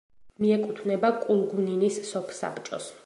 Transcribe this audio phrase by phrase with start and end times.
[0.43, 2.91] მიეკუთვნება კულგუნინის სოფსაბჭოს.